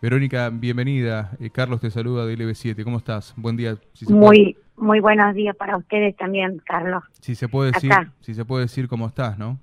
Verónica, 0.00 0.48
bienvenida. 0.50 1.32
Eh, 1.40 1.50
Carlos 1.50 1.80
te 1.80 1.90
saluda 1.90 2.24
de 2.24 2.38
LB7. 2.38 2.84
¿Cómo 2.84 2.98
estás? 2.98 3.34
Buen 3.36 3.56
día. 3.56 3.76
muy, 4.08 4.56
muy 4.76 5.00
buenos 5.00 5.34
días 5.34 5.56
para 5.56 5.76
ustedes 5.76 6.16
también, 6.16 6.62
Carlos. 6.64 7.02
Si 7.20 7.34
se 7.34 7.48
puede 7.48 7.72
decir, 7.72 7.90
si 8.20 8.34
se 8.34 8.44
puede 8.44 8.66
decir 8.66 8.86
cómo 8.86 9.08
estás, 9.08 9.36
¿no? 9.38 9.58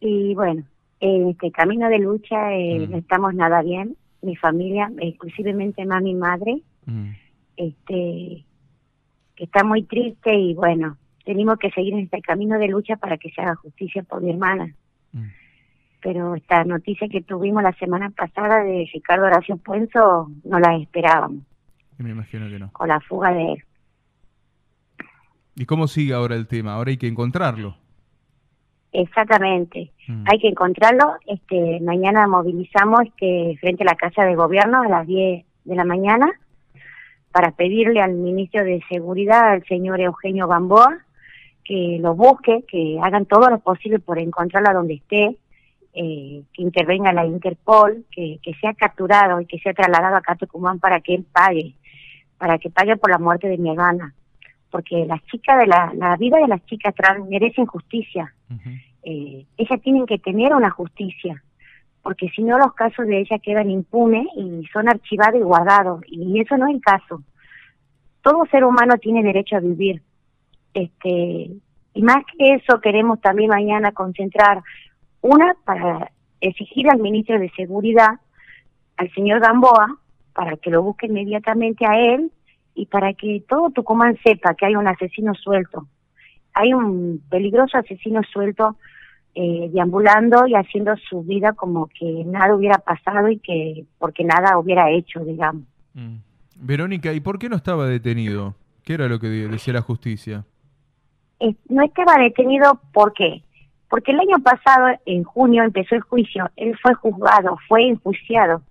Y 0.00 0.34
bueno, 0.34 0.64
en 0.98 1.28
este 1.28 1.52
camino 1.52 1.88
de 1.88 2.00
lucha 2.00 2.52
eh, 2.52 2.80
mm. 2.80 2.90
no 2.90 2.96
estamos 2.98 3.32
nada 3.34 3.62
bien. 3.62 3.96
Mi 4.22 4.34
familia, 4.34 4.90
exclusivamente 4.98 5.84
mami 5.84 6.10
y 6.10 6.14
madre, 6.14 6.62
mm. 6.86 7.10
este, 7.56 8.44
que 9.36 9.44
está 9.44 9.62
muy 9.62 9.84
triste 9.84 10.34
y 10.34 10.54
bueno, 10.54 10.96
tenemos 11.24 11.58
que 11.58 11.70
seguir 11.70 11.94
en 11.94 12.00
este 12.00 12.20
camino 12.22 12.58
de 12.58 12.66
lucha 12.66 12.96
para 12.96 13.18
que 13.18 13.30
se 13.30 13.40
haga 13.40 13.54
justicia 13.54 14.02
por 14.02 14.20
mi 14.20 14.30
hermana. 14.30 14.74
Mm 15.12 15.41
pero 16.02 16.34
esta 16.34 16.64
noticia 16.64 17.08
que 17.08 17.22
tuvimos 17.22 17.62
la 17.62 17.72
semana 17.74 18.10
pasada 18.10 18.62
de 18.64 18.88
Ricardo 18.92 19.26
Horacio 19.26 19.56
Puenzo 19.56 20.30
no 20.44 20.58
la 20.58 20.76
esperábamos. 20.76 21.44
Me 21.98 22.10
imagino 22.10 22.48
que 22.48 22.58
no. 22.58 22.72
Con 22.72 22.88
la 22.88 23.00
fuga 23.00 23.32
de 23.32 23.52
él. 23.52 23.64
¿Y 25.54 25.66
cómo 25.66 25.86
sigue 25.86 26.14
ahora 26.14 26.34
el 26.34 26.46
tema? 26.46 26.74
Ahora 26.74 26.90
hay 26.90 26.96
que 26.96 27.06
encontrarlo. 27.06 27.76
Exactamente. 28.92 29.92
Mm. 30.08 30.24
Hay 30.30 30.38
que 30.38 30.48
encontrarlo. 30.48 31.14
Este, 31.26 31.80
mañana 31.80 32.26
movilizamos 32.26 33.02
este, 33.06 33.56
frente 33.60 33.84
a 33.84 33.86
la 33.86 33.96
Casa 33.96 34.24
de 34.24 34.34
Gobierno 34.34 34.82
a 34.82 34.88
las 34.88 35.06
10 35.06 35.44
de 35.64 35.74
la 35.76 35.84
mañana 35.84 36.30
para 37.30 37.52
pedirle 37.52 38.00
al 38.00 38.14
ministro 38.14 38.64
de 38.64 38.82
Seguridad, 38.90 39.52
al 39.52 39.64
señor 39.64 40.00
Eugenio 40.00 40.48
Gamboa, 40.48 40.98
que 41.64 41.98
lo 42.00 42.14
busque, 42.14 42.64
que 42.68 42.98
hagan 43.02 43.24
todo 43.24 43.48
lo 43.48 43.60
posible 43.60 43.98
por 43.98 44.18
encontrarla 44.18 44.74
donde 44.74 44.94
esté, 44.94 45.38
eh, 45.94 46.42
que 46.52 46.62
intervenga 46.62 47.12
la 47.12 47.26
Interpol, 47.26 48.04
que, 48.10 48.38
que 48.42 48.54
sea 48.54 48.72
capturado 48.74 49.40
y 49.40 49.46
que 49.46 49.58
sea 49.58 49.74
trasladado 49.74 50.20
a 50.26 50.36
Tucumán 50.36 50.78
para 50.78 51.00
que 51.00 51.14
él 51.14 51.26
pague, 51.30 51.74
para 52.38 52.58
que 52.58 52.70
pague 52.70 52.96
por 52.96 53.10
la 53.10 53.18
muerte 53.18 53.48
de 53.48 53.58
mi 53.58 53.70
hermana. 53.70 54.14
Porque 54.70 55.04
las 55.04 55.22
chicas 55.26 55.58
de 55.58 55.66
la, 55.66 55.92
la 55.94 56.16
vida 56.16 56.38
de 56.38 56.48
las 56.48 56.64
chicas 56.64 56.94
trans 56.94 57.28
merecen 57.28 57.66
justicia. 57.66 58.34
eh, 59.02 59.44
ellas 59.58 59.80
tienen 59.82 60.06
que 60.06 60.18
tener 60.18 60.54
una 60.54 60.70
justicia, 60.70 61.42
porque 62.02 62.28
si 62.30 62.42
no 62.42 62.58
los 62.58 62.72
casos 62.72 63.06
de 63.06 63.20
ellas 63.20 63.40
quedan 63.42 63.70
impunes 63.70 64.26
y 64.36 64.64
son 64.72 64.88
archivados 64.88 65.40
y 65.40 65.44
guardados, 65.44 66.02
y 66.06 66.40
eso 66.40 66.56
no 66.56 66.68
es 66.68 66.74
el 66.74 66.80
caso. 66.80 67.22
Todo 68.22 68.46
ser 68.46 68.64
humano 68.64 68.96
tiene 68.96 69.22
derecho 69.22 69.56
a 69.56 69.60
vivir. 69.60 70.00
Este, 70.72 71.50
y 71.94 72.02
más 72.02 72.24
que 72.38 72.54
eso 72.54 72.80
queremos 72.80 73.20
también 73.20 73.50
mañana 73.50 73.92
concentrar 73.92 74.62
una, 75.22 75.54
para 75.64 76.10
exigir 76.40 76.90
al 76.90 76.98
ministro 76.98 77.38
de 77.38 77.50
Seguridad, 77.50 78.20
al 78.96 79.10
señor 79.14 79.40
Gamboa, 79.40 79.98
para 80.34 80.56
que 80.56 80.70
lo 80.70 80.82
busque 80.82 81.06
inmediatamente 81.06 81.86
a 81.86 81.98
él 81.98 82.30
y 82.74 82.86
para 82.86 83.14
que 83.14 83.42
todo 83.48 83.70
Tucumán 83.70 84.18
sepa 84.24 84.54
que 84.54 84.66
hay 84.66 84.76
un 84.76 84.88
asesino 84.88 85.34
suelto. 85.34 85.86
Hay 86.54 86.74
un 86.74 87.22
peligroso 87.30 87.78
asesino 87.78 88.20
suelto 88.30 88.76
eh, 89.34 89.70
deambulando 89.72 90.46
y 90.46 90.54
haciendo 90.54 90.94
su 91.08 91.22
vida 91.22 91.52
como 91.52 91.88
que 91.88 92.24
nada 92.26 92.54
hubiera 92.54 92.78
pasado 92.78 93.28
y 93.28 93.38
que 93.38 93.86
porque 93.98 94.24
nada 94.24 94.58
hubiera 94.58 94.90
hecho, 94.90 95.20
digamos. 95.20 95.62
Mm. 95.94 96.16
Verónica, 96.56 97.12
¿y 97.12 97.20
por 97.20 97.38
qué 97.38 97.48
no 97.48 97.56
estaba 97.56 97.86
detenido? 97.86 98.54
¿Qué 98.84 98.94
era 98.94 99.08
lo 99.08 99.18
que 99.18 99.28
decía 99.28 99.74
la 99.74 99.82
justicia? 99.82 100.44
no 101.68 101.82
estaba 101.82 102.18
detenido 102.18 102.80
porque 102.92 103.42
porque 103.92 104.12
el 104.12 104.20
año 104.20 104.38
pasado, 104.42 104.98
en 105.04 105.22
junio, 105.22 105.64
empezó 105.64 105.94
el 105.94 106.00
juicio, 106.00 106.48
él 106.56 106.74
fue 106.80 106.94
juzgado, 106.94 107.58
fue 107.68 107.86
enjuiciado. 107.88 108.62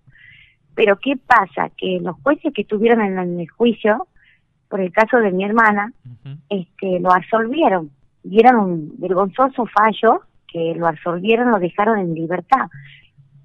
Pero 0.73 0.95
¿qué 0.95 1.13
pasa? 1.15 1.69
Que 1.77 1.99
los 2.01 2.15
jueces 2.23 2.51
que 2.51 2.63
estuvieron 2.63 3.01
en 3.01 3.39
el 3.39 3.47
juicio, 3.47 4.07
por 4.67 4.81
el 4.81 4.91
caso 4.91 5.17
de 5.17 5.31
mi 5.31 5.43
hermana, 5.43 5.93
este, 6.49 6.99
lo 6.99 7.11
absolvieron. 7.11 7.91
Dieron 8.23 8.55
un 8.55 8.93
vergonzoso 8.97 9.67
fallo 9.67 10.21
que 10.47 10.73
lo 10.75 10.87
absolvieron, 10.87 11.51
lo 11.51 11.59
dejaron 11.59 11.99
en 11.99 12.15
libertad, 12.15 12.71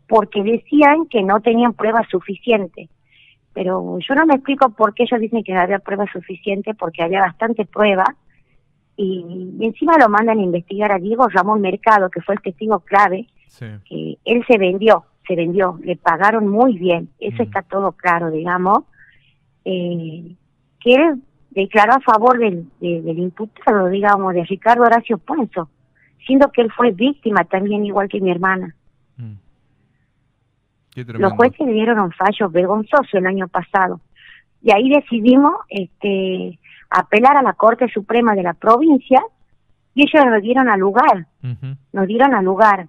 porque 0.08 0.42
decían 0.42 1.04
que 1.10 1.22
no 1.22 1.40
tenían 1.40 1.74
pruebas 1.74 2.08
suficientes. 2.08 2.88
Pero 3.52 3.98
yo 3.98 4.14
no 4.14 4.24
me 4.24 4.36
explico 4.36 4.70
por 4.70 4.94
qué 4.94 5.02
ellos 5.02 5.20
dicen 5.20 5.44
que 5.44 5.52
no 5.52 5.60
había 5.60 5.80
pruebas 5.80 6.08
suficientes, 6.10 6.74
porque 6.74 7.02
había 7.02 7.20
bastante 7.20 7.66
pruebas 7.66 8.16
y, 8.96 9.56
encima 9.60 9.98
lo 9.98 10.08
mandan 10.08 10.38
a 10.38 10.42
investigar 10.42 10.92
a 10.92 10.98
Diego 10.98 11.28
Ramón 11.28 11.60
Mercado, 11.60 12.10
que 12.10 12.20
fue 12.20 12.34
el 12.34 12.40
testigo 12.40 12.80
clave, 12.80 13.26
que 13.58 14.18
él 14.24 14.44
se 14.46 14.58
vendió, 14.58 15.04
se 15.26 15.34
vendió, 15.34 15.78
le 15.82 15.96
pagaron 15.96 16.48
muy 16.48 16.78
bien, 16.78 17.08
eso 17.18 17.42
está 17.42 17.62
todo 17.62 17.92
claro, 17.92 18.30
digamos, 18.30 18.84
eh, 19.64 20.34
que 20.80 20.94
él 20.94 21.22
declaró 21.50 21.94
a 21.94 22.00
favor 22.00 22.38
del, 22.38 22.68
del 22.80 23.18
imputado, 23.18 23.88
digamos, 23.88 24.34
de 24.34 24.44
Ricardo 24.44 24.84
Horacio 24.84 25.18
Puenzo, 25.18 25.70
siendo 26.26 26.50
que 26.50 26.62
él 26.62 26.70
fue 26.72 26.92
víctima 26.92 27.44
también, 27.44 27.84
igual 27.84 28.08
que 28.08 28.20
mi 28.20 28.30
hermana. 28.30 28.74
Mm. 29.16 29.34
Los 31.18 31.32
jueces 31.32 31.66
dieron 31.66 31.98
un 31.98 32.12
fallo 32.12 32.48
vergonzoso 32.48 33.18
el 33.18 33.26
año 33.26 33.48
pasado. 33.48 34.00
Y 34.62 34.72
ahí 34.72 34.88
decidimos 34.88 35.54
este, 35.68 36.58
apelar 36.90 37.36
a 37.36 37.42
la 37.42 37.54
Corte 37.54 37.88
Suprema 37.88 38.34
de 38.34 38.42
la 38.42 38.54
provincia 38.54 39.22
y 39.94 40.02
ellos 40.02 40.26
nos 40.26 40.42
dieron 40.42 40.68
al 40.68 40.80
lugar, 40.80 41.26
nos 41.92 42.06
dieron 42.06 42.34
al 42.34 42.44
lugar 42.44 42.88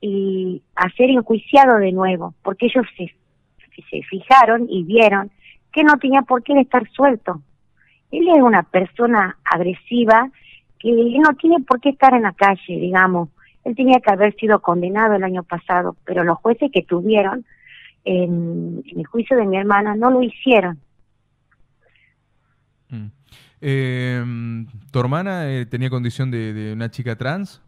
y 0.00 0.62
a 0.76 0.88
ser 0.90 1.10
enjuiciado 1.10 1.78
de 1.78 1.92
nuevo, 1.92 2.34
porque 2.42 2.66
ellos 2.66 2.86
se, 2.96 3.14
se 3.90 4.02
fijaron 4.02 4.66
y 4.68 4.84
vieron 4.84 5.30
que 5.72 5.84
no 5.84 5.98
tenía 5.98 6.22
por 6.22 6.42
qué 6.42 6.58
estar 6.58 6.88
suelto. 6.90 7.42
Él 8.10 8.28
es 8.28 8.42
una 8.42 8.62
persona 8.62 9.36
agresiva 9.44 10.30
que 10.78 10.92
no 10.92 11.34
tiene 11.34 11.60
por 11.60 11.80
qué 11.80 11.90
estar 11.90 12.14
en 12.14 12.22
la 12.22 12.32
calle, 12.32 12.78
digamos. 12.78 13.28
Él 13.64 13.74
tenía 13.74 14.00
que 14.00 14.10
haber 14.10 14.34
sido 14.36 14.60
condenado 14.60 15.14
el 15.14 15.24
año 15.24 15.42
pasado, 15.42 15.96
pero 16.04 16.24
los 16.24 16.38
jueces 16.38 16.70
que 16.72 16.82
tuvieron 16.82 17.44
en, 18.04 18.82
el 18.96 19.06
juicio 19.06 19.36
de 19.36 19.46
mi 19.46 19.58
hermana 19.58 19.94
no 19.94 20.10
lo 20.10 20.22
hicieron. 20.22 20.78
Mm. 22.88 23.08
Eh, 23.60 24.24
¿Tu 24.90 25.00
hermana 25.00 25.50
eh, 25.50 25.66
tenía 25.66 25.90
condición 25.90 26.30
de, 26.30 26.72
una 26.72 26.90
chica 26.90 27.16
trans? 27.16 27.62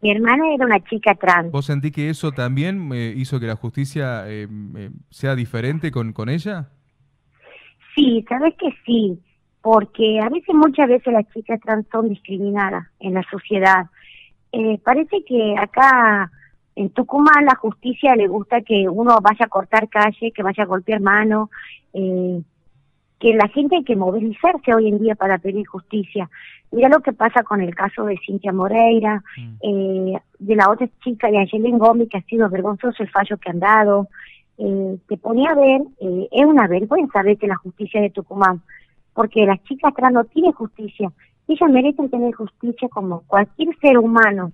Mi 0.00 0.10
hermana 0.10 0.52
era 0.52 0.66
una 0.66 0.80
chica 0.84 1.14
trans. 1.14 1.52
¿Vos 1.52 1.66
sentí 1.66 1.92
que 1.92 2.10
eso 2.10 2.32
también 2.32 2.90
eh, 2.92 3.14
hizo 3.16 3.38
que 3.38 3.46
la 3.46 3.56
justicia 3.56 4.24
eh, 4.26 4.48
sea 5.10 5.36
diferente 5.36 5.92
con, 5.92 6.12
con 6.12 6.28
ella? 6.28 6.70
Sí, 7.94 8.24
sabes 8.28 8.54
que 8.58 8.70
sí, 8.84 9.20
porque 9.60 10.20
a 10.20 10.28
veces, 10.28 10.54
muchas 10.54 10.88
veces 10.88 11.12
las 11.12 11.28
chicas 11.32 11.60
trans 11.60 11.86
son 11.92 12.08
discriminadas 12.08 12.88
en 12.98 13.14
la 13.14 13.22
sociedad. 13.30 13.86
parece 14.82 15.24
que 15.24 15.54
acá 15.56 16.30
en 16.74 16.90
Tucumán 16.90 17.44
la 17.44 17.54
justicia 17.54 18.16
le 18.16 18.26
gusta 18.28 18.62
que 18.62 18.88
uno 18.88 19.18
vaya 19.20 19.44
a 19.44 19.48
cortar 19.48 19.88
calle, 19.88 20.32
que 20.32 20.42
vaya 20.42 20.62
a 20.64 20.66
golpear 20.66 21.00
mano, 21.00 21.50
eh, 21.92 22.42
que 23.22 23.34
la 23.34 23.46
gente 23.46 23.76
hay 23.76 23.84
que 23.84 23.94
movilizarse 23.94 24.74
hoy 24.74 24.88
en 24.88 24.98
día 24.98 25.14
para 25.14 25.38
pedir 25.38 25.64
justicia. 25.64 26.28
Mira 26.72 26.88
lo 26.88 26.98
que 27.02 27.12
pasa 27.12 27.44
con 27.44 27.60
el 27.60 27.72
caso 27.72 28.04
de 28.04 28.18
Cintia 28.26 28.52
Moreira, 28.52 29.22
mm. 29.36 29.54
eh, 29.62 30.20
de 30.40 30.56
la 30.56 30.68
otra 30.68 30.88
chica 31.04 31.30
de 31.30 31.38
Angelín 31.38 31.78
Gómez, 31.78 32.08
que 32.08 32.18
ha 32.18 32.22
sido 32.22 32.50
vergonzoso 32.50 33.00
el 33.00 33.10
fallo 33.10 33.36
que 33.36 33.50
han 33.50 33.60
dado. 33.60 34.08
Eh, 34.58 34.98
te 35.08 35.16
ponía 35.18 35.50
a 35.50 35.54
ver, 35.54 35.82
eh, 36.00 36.28
es 36.32 36.44
una 36.44 36.66
vergüenza 36.66 37.22
ver 37.22 37.38
que 37.38 37.46
la 37.46 37.54
justicia 37.54 38.00
de 38.00 38.10
Tucumán, 38.10 38.60
porque 39.14 39.46
las 39.46 39.62
chicas 39.62 39.94
trans 39.94 40.14
no 40.14 40.24
tienen 40.24 40.50
justicia. 40.50 41.12
Ellas 41.46 41.70
merecen 41.70 42.10
tener 42.10 42.34
justicia 42.34 42.88
como 42.88 43.20
cualquier 43.28 43.68
ser 43.78 43.98
humano, 43.98 44.50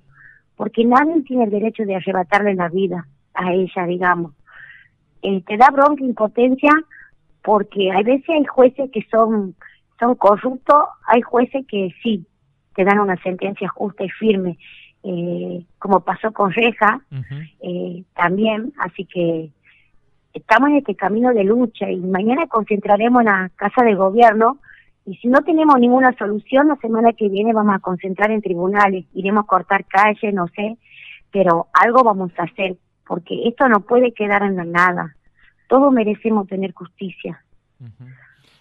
porque 0.56 0.84
nadie 0.84 1.22
tiene 1.22 1.44
el 1.44 1.50
derecho 1.50 1.84
de 1.86 1.96
arrebatarle 1.96 2.54
la 2.54 2.68
vida 2.68 3.08
a 3.32 3.50
ella, 3.50 3.86
digamos. 3.86 4.32
Eh, 5.22 5.42
te 5.46 5.56
da 5.56 5.70
bronca, 5.70 6.04
impotencia, 6.04 6.70
porque 7.42 7.90
hay 7.90 8.04
veces 8.04 8.28
hay 8.28 8.44
jueces 8.44 8.90
que 8.90 9.06
son 9.10 9.54
son 9.98 10.14
corruptos, 10.14 10.84
hay 11.06 11.22
jueces 11.22 11.66
que 11.66 11.92
sí 12.02 12.24
te 12.74 12.84
dan 12.84 13.00
una 13.00 13.16
sentencia 13.22 13.68
justa 13.68 14.04
y 14.04 14.08
firme, 14.10 14.58
eh, 15.02 15.64
como 15.78 16.00
pasó 16.00 16.32
con 16.32 16.52
Reja 16.52 17.00
eh, 17.60 18.04
también, 18.14 18.72
así 18.78 19.04
que 19.04 19.50
estamos 20.32 20.70
en 20.70 20.76
este 20.76 20.94
camino 20.94 21.32
de 21.32 21.44
lucha 21.44 21.90
y 21.90 21.96
mañana 21.96 22.46
concentraremos 22.46 23.20
en 23.20 23.26
la 23.26 23.50
Casa 23.56 23.82
de 23.82 23.94
Gobierno 23.94 24.58
y 25.04 25.16
si 25.16 25.28
no 25.28 25.40
tenemos 25.40 25.80
ninguna 25.80 26.12
solución, 26.18 26.68
la 26.68 26.76
semana 26.76 27.12
que 27.14 27.28
viene 27.28 27.52
vamos 27.52 27.74
a 27.74 27.80
concentrar 27.80 28.30
en 28.30 28.42
tribunales, 28.42 29.06
iremos 29.14 29.44
a 29.44 29.46
cortar 29.46 29.84
calles, 29.86 30.34
no 30.34 30.46
sé, 30.48 30.76
pero 31.32 31.68
algo 31.72 32.04
vamos 32.04 32.30
a 32.38 32.44
hacer, 32.44 32.76
porque 33.06 33.48
esto 33.48 33.68
no 33.68 33.80
puede 33.80 34.12
quedar 34.12 34.42
en 34.42 34.56
la 34.56 34.64
nada 34.64 35.16
todos 35.68 35.92
merecemos 35.92 36.46
tener 36.48 36.72
justicia. 36.72 37.42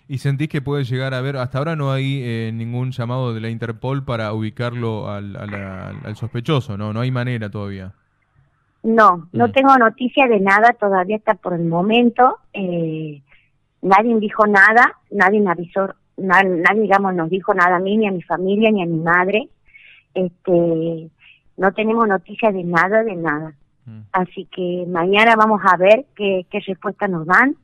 ¿Y 0.07 0.19
sentís 0.19 0.47
que 0.47 0.61
puede 0.61 0.83
llegar 0.85 1.13
a 1.13 1.21
ver, 1.21 1.35
hasta 1.37 1.57
ahora 1.57 1.75
no 1.75 1.91
hay 1.91 2.21
eh, 2.23 2.51
ningún 2.53 2.91
llamado 2.91 3.33
de 3.33 3.41
la 3.41 3.49
Interpol 3.49 4.05
para 4.05 4.31
ubicarlo 4.33 5.09
al, 5.09 5.35
al, 5.35 6.15
sospechoso, 6.15 6.77
¿no? 6.77 6.93
No 6.93 7.01
hay 7.01 7.11
manera 7.11 7.49
todavía. 7.49 7.93
No, 8.83 9.27
no 9.33 9.47
Mm. 9.47 9.51
tengo 9.51 9.77
noticia 9.77 10.27
de 10.27 10.39
nada 10.39 10.71
todavía 10.79 11.17
hasta 11.17 11.33
por 11.33 11.53
el 11.53 11.65
momento. 11.65 12.37
Eh, 12.53 13.21
nadie 13.81 14.15
dijo 14.19 14.45
nada, 14.47 14.93
nadie 15.11 15.41
me 15.41 15.51
avisó, 15.51 15.93
na- 16.15 16.43
nadie, 16.43 16.83
digamos, 16.83 17.13
nos 17.13 17.29
dijo 17.29 17.53
nada 17.53 17.75
a 17.77 17.79
mí, 17.79 17.97
ni 17.97 18.07
a 18.07 18.11
mi 18.11 18.21
familia, 18.21 18.71
ni 18.71 18.83
a 18.83 18.85
mi 18.85 18.99
madre. 18.99 19.49
Este, 20.13 21.09
no 21.57 21.71
tenemos 21.73 22.07
noticia 22.07 22.51
de 22.51 22.63
nada, 22.63 23.03
de 23.03 23.15
nada. 23.15 23.53
Mm. 23.87 24.01
Así 24.11 24.45
que 24.51 24.85
mañana 24.87 25.35
vamos 25.35 25.61
a 25.65 25.75
ver 25.77 26.05
qué, 26.15 26.45
qué 26.51 26.59
respuesta 26.59 27.07
nos 27.07 27.25
dan. 27.25 27.55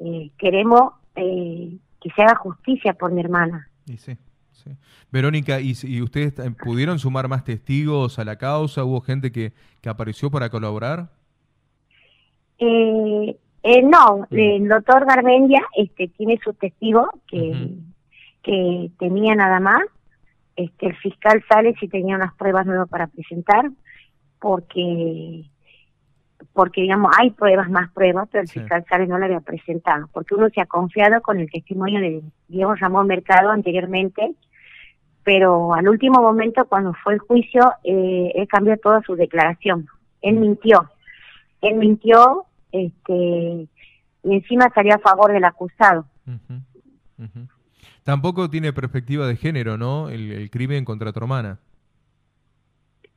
Eh, 0.00 0.30
queremos 0.38 0.94
eh, 1.14 1.76
que 2.00 2.10
se 2.10 2.22
haga 2.22 2.34
justicia 2.36 2.94
por 2.94 3.12
mi 3.12 3.20
hermana. 3.20 3.68
Y 3.86 3.98
sí, 3.98 4.16
sí. 4.50 4.70
Verónica, 5.12 5.60
¿y, 5.60 5.74
y 5.84 6.00
ustedes 6.02 6.38
eh, 6.38 6.50
pudieron 6.64 6.98
sumar 6.98 7.28
más 7.28 7.44
testigos 7.44 8.18
a 8.18 8.24
la 8.24 8.36
causa? 8.36 8.82
¿Hubo 8.82 9.00
gente 9.02 9.30
que, 9.30 9.52
que 9.80 9.88
apareció 9.88 10.30
para 10.30 10.48
colaborar? 10.50 11.10
Eh, 12.58 13.36
eh, 13.64 13.82
no, 13.82 14.26
Mm. 14.30 14.38
el 14.38 14.68
doctor 14.68 15.04
Garmendia 15.06 15.62
este, 15.76 16.08
tiene 16.08 16.38
su 16.42 16.52
testigo 16.54 17.08
que, 17.28 17.76
que 18.42 18.90
tenía 18.98 19.34
nada 19.34 19.60
más. 19.60 19.82
Este, 20.56 20.86
el 20.86 20.96
fiscal 20.96 21.42
sale 21.48 21.74
si 21.78 21.88
tenía 21.88 22.16
unas 22.16 22.34
pruebas 22.34 22.66
nuevas 22.66 22.88
para 22.88 23.06
presentar, 23.06 23.70
porque 24.42 25.44
porque 26.52 26.82
digamos 26.82 27.12
hay 27.18 27.30
pruebas 27.30 27.70
más 27.70 27.90
pruebas, 27.92 28.28
pero 28.30 28.42
el 28.42 28.48
Sí. 28.48 28.58
fiscal 28.60 28.84
sale 28.88 29.06
no 29.06 29.16
la 29.18 29.24
había 29.26 29.40
presentado, 29.40 30.08
porque 30.12 30.34
uno 30.34 30.50
se 30.50 30.60
ha 30.60 30.66
confiado 30.66 31.22
con 31.22 31.38
el 31.38 31.50
testimonio 31.50 32.00
de 32.00 32.22
Diego 32.48 32.74
Ramón 32.74 33.06
Mercado 33.06 33.50
anteriormente, 33.50 34.34
pero 35.22 35.72
al 35.72 35.88
último 35.88 36.20
momento 36.20 36.66
cuando 36.66 36.92
fue 37.02 37.14
el 37.14 37.20
juicio 37.20 37.72
eh, 37.84 38.32
él 38.34 38.46
cambió 38.48 38.76
toda 38.76 39.00
su 39.02 39.14
declaración, 39.14 39.86
él 40.20 40.34
mintió, 40.36 40.90
él 41.62 41.76
mintió, 41.76 42.44
este 42.72 43.68
y 44.24 44.34
encima 44.36 44.68
salió 44.74 44.94
a 44.96 44.98
favor 44.98 45.32
del 45.32 45.44
acusado. 45.44 46.06
Tampoco 48.04 48.50
tiene 48.50 48.72
perspectiva 48.72 49.26
de 49.26 49.36
género, 49.36 49.78
¿no? 49.78 50.08
El, 50.10 50.32
el 50.32 50.50
crimen 50.50 50.84
contra 50.84 51.12
tu 51.12 51.20
hermana. 51.20 51.58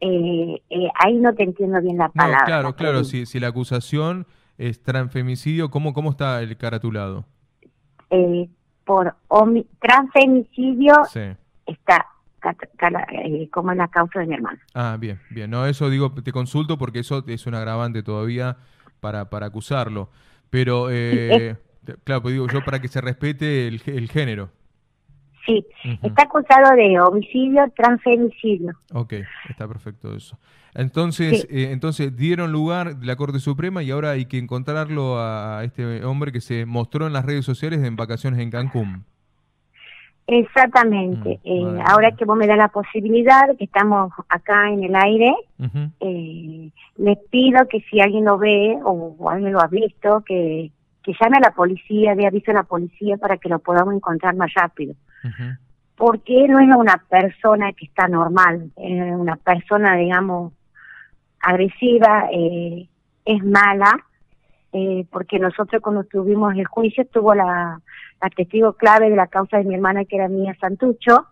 Eh, 0.02 0.62
eh, 0.70 0.88
ahí 1.00 1.16
no 1.16 1.34
te 1.34 1.44
entiendo 1.44 1.82
bien 1.82 1.98
la 1.98 2.08
No, 2.08 2.14
palabra. 2.14 2.46
claro, 2.46 2.76
claro. 2.76 3.04
Si, 3.04 3.26
si 3.26 3.40
la 3.40 3.48
acusación 3.48 4.28
es 4.58 4.82
transfemicidio, 4.84 5.70
¿cómo, 5.70 5.94
cómo 5.94 6.12
está 6.12 6.42
el 6.42 6.58
caratulado? 6.58 7.26
Eh, 8.10 8.50
por 8.84 9.16
transfemicidio 9.80 10.94
Sí. 11.12 11.22
está 11.66 12.06
eh, 13.12 13.50
como 13.50 13.74
la 13.74 13.88
causa 13.88 14.20
de 14.20 14.28
mi 14.28 14.36
hermano. 14.36 14.60
Ah, 14.76 14.98
bien, 15.00 15.20
bien. 15.32 15.50
No, 15.50 15.66
eso 15.66 15.90
digo, 15.90 16.12
te 16.12 16.32
consulto 16.32 16.78
porque 16.78 17.00
eso 17.00 17.24
es 17.26 17.48
un 17.48 17.56
agravante 17.56 18.04
todavía 18.04 18.58
para, 19.00 19.30
para 19.30 19.48
acusarlo. 19.48 20.10
Pero, 20.52 20.88
eh, 20.92 21.56
claro, 22.04 22.22
pues 22.22 22.34
digo 22.34 22.48
yo 22.48 22.62
para 22.64 22.80
que 22.80 22.88
se 22.88 23.02
respete 23.02 23.68
el 23.68 24.10
género. 24.10 24.52
Sí, 25.46 25.66
está 26.02 26.24
acusado 26.24 26.76
de 26.76 27.00
homicidio, 27.00 27.72
transfemicidio. 27.76 28.74
Ok, 28.94 29.14
está 29.50 29.68
perfecto 29.68 30.16
eso. 30.16 30.38
Entonces, 30.74 31.42
Sí. 31.42 31.48
eh, 31.52 31.72
entonces 31.72 32.16
dieron 32.18 32.52
lugar 32.52 32.96
la 33.02 33.16
Corte 33.16 33.40
Suprema 33.40 33.84
y 33.84 33.92
ahora 33.92 34.12
hay 34.12 34.26
que 34.26 34.38
encontrarlo 34.38 35.20
a, 35.20 35.64
este 35.64 36.04
hombre 36.04 36.32
que 36.32 36.42
se 36.42 36.66
mostró 36.66 37.08
en 37.08 37.14
las 37.14 37.26
redes 37.26 37.46
sociales 37.46 37.84
en 37.84 37.96
vacaciones 37.96 38.40
en 38.40 38.50
Cancún. 38.50 39.06
Exactamente. 40.28 41.40
Mm, 41.44 41.48
Eh, 41.78 41.84
ahora 41.86 42.12
que 42.14 42.26
vos 42.26 42.36
me 42.36 42.48
das 42.48 42.58
la 42.58 42.70
posibilidad, 42.70 43.56
que 43.58 43.66
estamos 43.66 44.12
acá 44.28 44.70
en 44.72 44.84
el 44.84 44.96
aire, 44.96 45.36
eh, 46.00 46.72
les 46.98 47.18
pido 47.30 47.68
que 47.68 47.82
si 47.82 48.00
alguien 48.02 48.26
lo 48.26 48.38
ve 48.38 48.78
o, 48.84 49.16
o 49.18 49.30
alguien 49.30 49.54
lo 49.54 49.62
ha 49.62 49.68
visto, 49.68 50.24
que, 50.26 50.72
que 51.04 51.14
llame 51.22 51.38
a 51.38 51.42
la 51.42 51.52
policía, 51.52 52.16
dé 52.16 52.26
aviso 52.26 52.52
a 52.52 52.56
la 52.56 52.64
policía 52.64 53.18
para 53.18 53.38
que 53.38 53.50
lo 53.50 53.60
podamos 53.60 53.94
encontrar 53.94 54.36
más 54.36 54.52
rápido. 54.56 54.96
Porque 55.96 56.48
no 56.48 56.60
es 56.60 56.76
una 56.76 57.04
persona 57.10 57.72
que 57.74 57.86
está 57.86 58.08
normal, 58.08 58.72
es 58.76 59.16
una 59.16 59.38
persona, 59.38 59.96
digamos, 59.96 60.54
agresiva, 61.40 62.28
eh, 62.32 62.88
es 63.24 63.44
mala, 63.44 64.06
eh, 64.74 65.06
porque 65.10 65.40
nosotros 65.40 65.82
cuando 65.82 66.04
tuvimos 66.04 66.56
el 66.56 66.66
juicio 66.66 67.04
estuvo 67.04 67.34
la, 67.34 67.80
la 68.22 68.30
testigo 68.30 68.74
clave 68.74 69.10
de 69.10 69.16
la 69.16 69.28
causa 69.28 69.58
de 69.58 69.64
mi 69.64 69.76
hermana 69.76 70.06
que 70.06 70.18
era 70.18 70.28
Mía 70.28 70.56
Santucho, 70.60 71.28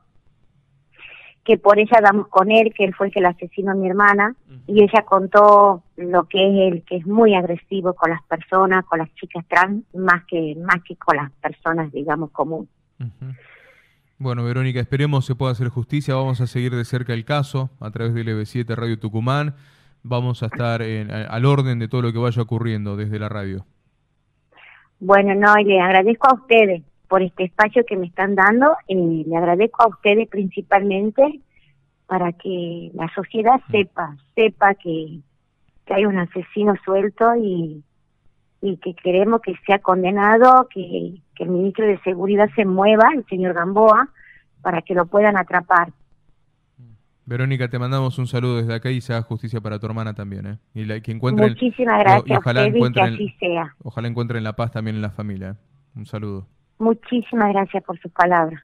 que 1.44 1.57
por 1.57 1.78
ella 1.78 2.00
damos 2.01 2.28
con 2.30 2.51
él, 2.51 2.74
que 2.74 2.86
él 2.86 2.95
fue 2.95 3.07
el 3.07 3.13
que 3.13 3.19
la 3.19 3.30
asesinó 3.30 3.72
a 3.72 3.75
mi 3.75 3.90
hermana, 3.90 4.34
y 4.66 4.81
ella 4.81 5.04
contó 5.04 5.84
lo 5.98 6.24
que 6.25 6.38
es 6.38 6.74
él, 6.74 6.84
que 6.88 6.98
es 6.98 7.06
muy 7.06 7.36
agresivo 7.36 7.94
con 7.94 8.12
las 8.12 8.24
personas, 8.24 8.86
con 8.86 9.00
las 9.00 9.13
chicas 9.16 9.45
trans, 9.50 9.84
más 9.94 10.24
que, 10.25 10.56
más 10.56 10.81
que 10.84 10.95
con 10.95 11.18
las 11.18 11.31
personas, 11.34 11.92
digamos, 11.92 12.31
comunes. 12.31 12.69
Ujú. 13.00 13.34
Bueno, 14.19 14.44
Verónica, 14.44 14.80
esperemos 14.80 15.25
se 15.25 15.36
pueda 15.36 15.51
hacer 15.51 15.69
justicia. 15.69 16.15
Vamos 16.15 16.39
a 16.42 16.48
seguir 16.48 16.74
de 16.75 16.86
cerca 16.86 17.13
el 17.13 17.25
caso 17.25 17.71
a 17.80 17.92
través 17.92 18.13
del 18.13 18.27
LB7 18.30 18.75
Radio 18.75 18.98
Tucumán. 19.00 19.56
Vamos 20.04 20.44
a 20.44 20.48
estar 20.48 20.81
en- 20.81 21.12
a- 21.12 21.24
al 21.27 21.45
orden 21.45 21.80
de 21.80 21.88
todo 21.88 22.01
lo 22.04 22.13
que 22.13 22.19
vaya 22.19 22.42
ocurriendo 22.42 22.95
desde 22.95 23.19
la 23.19 23.30
radio. 23.30 23.65
Bueno, 25.00 25.36
no, 25.36 25.57
y 25.60 25.65
le 25.65 25.81
agradezco 25.81 26.30
a 26.30 26.36
ustedes 26.36 26.83
por 27.10 27.21
este 27.21 27.44
espacio 27.44 27.83
que 27.86 27.98
me 27.98 28.07
están 28.07 28.36
dando, 28.36 28.75
y 28.88 29.24
le 29.25 29.36
agradezco 29.36 29.83
a 29.83 29.88
ustedes 29.88 30.27
principalmente 30.30 31.42
para 32.07 32.31
que 32.33 32.92
la 32.94 33.09
sociedad 33.13 33.59
sepa, 33.71 34.16
sepa 34.36 34.74
que, 34.75 35.19
que 35.86 35.94
hay 35.94 36.06
un 36.06 36.18
asesino 36.18 36.74
suelto 36.86 37.36
y, 37.36 37.83
y 38.62 38.77
que 38.77 38.94
queremos 38.95 39.42
que 39.42 39.54
sea 39.66 39.80
condenado, 39.80 40.68
que, 40.74 41.16
que 41.35 41.44
el 41.44 41.50
ministro 41.50 41.85
de 41.85 42.00
Seguridad 42.01 42.50
se 42.56 42.65
mueva, 42.65 43.09
el 43.15 43.25
señor 43.25 43.53
Gamboa, 43.53 44.09
para 44.62 44.81
que 44.81 44.94
lo 44.94 45.06
puedan 45.06 45.38
atrapar. 45.38 45.91
Verónica, 47.25 47.69
te 47.69 47.80
mandamos 47.80 48.19
un 48.19 48.27
saludo 48.27 48.57
desde 48.57 48.74
acá 48.75 48.89
y 48.91 49.00
se 49.00 49.13
haga 49.13 49.21
justicia 49.24 49.62
para 49.62 49.80
tu 49.80 49.85
hermana 49.85 50.13
también. 50.13 50.45
¿eh? 50.45 50.57
Y 50.74 50.83
la, 50.85 51.00
que 51.00 51.12
encuentren, 51.12 51.50
Muchísimas 51.50 52.00
gracias 52.00 52.38
ojalá 52.39 52.68
y 52.68 52.71
que 52.74 52.80
encuentren- 52.80 53.13
así 53.13 53.30
sea. 53.39 53.75
ojalá 53.81 54.07
encuentren 54.09 54.44
la 54.44 54.53
paz 54.53 54.71
también 54.71 54.97
en 54.97 55.01
la 55.01 55.09
familia. 55.12 55.51
¿eh? 55.51 55.56
Un 55.95 56.06
saludo. 56.06 56.47
Muchísimas 56.80 57.53
gracias 57.53 57.81
por 57.83 57.97
sus 58.00 58.12
palabras. 58.12 58.62